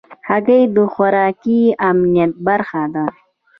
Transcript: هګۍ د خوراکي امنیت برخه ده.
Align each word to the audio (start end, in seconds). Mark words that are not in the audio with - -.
هګۍ 0.29 0.63
د 0.75 0.77
خوراکي 0.93 1.61
امنیت 1.89 2.31
برخه 2.47 2.83
ده. 2.93 3.05